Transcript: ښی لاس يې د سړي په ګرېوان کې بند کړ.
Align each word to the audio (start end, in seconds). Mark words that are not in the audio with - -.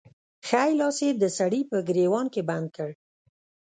ښی 0.47 0.71
لاس 0.79 0.97
يې 1.05 1.09
د 1.21 1.23
سړي 1.37 1.61
په 1.71 1.77
ګرېوان 1.87 2.25
کې 2.33 2.41
بند 2.49 2.67
کړ. 2.75 2.89